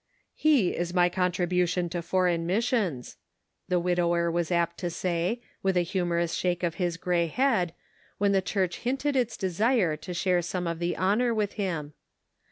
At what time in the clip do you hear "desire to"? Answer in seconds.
9.37-10.13